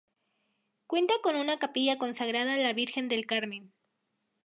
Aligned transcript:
Cuenta 0.87 1.13
con 1.21 1.35
una 1.35 1.59
capilla 1.59 1.99
consagrada 1.99 2.55
a 2.55 2.57
la 2.57 2.73
Virgen 2.73 3.07
del 3.07 3.27
Carmen. 3.27 3.71